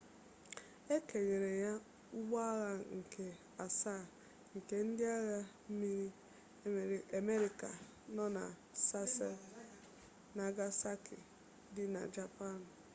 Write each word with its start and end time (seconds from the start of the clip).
e 0.95 0.97
kenyere 1.07 1.51
ya 1.63 1.73
ụgbọagha 2.17 2.71
nke 2.97 3.25
asaa 3.65 4.01
nke 4.55 4.75
ndị 4.87 5.03
agha 5.17 5.39
mmiri 5.71 6.97
amerịka 7.19 7.69
nọ 8.15 8.25
na 8.35 8.43
sasebo 8.87 9.45
nagasaki 10.37 11.17
dị 11.75 11.83
na 11.95 12.01
japan 12.15 12.59